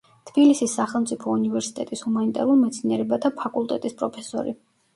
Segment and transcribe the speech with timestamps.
[0.27, 4.59] თბილისის სახელმწიფო უნივერსიტეტის ჰუმანიტარულ მეცნიერებათა ფაკულტეტის პროფესორი.